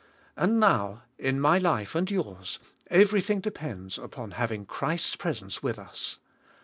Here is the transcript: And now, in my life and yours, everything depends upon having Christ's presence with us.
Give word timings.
And 0.35 0.59
now, 0.59 1.03
in 1.19 1.39
my 1.39 1.59
life 1.59 1.93
and 1.93 2.09
yours, 2.09 2.57
everything 2.89 3.39
depends 3.39 3.99
upon 3.99 4.31
having 4.31 4.65
Christ's 4.65 5.15
presence 5.15 5.61
with 5.61 5.77
us. 5.77 6.17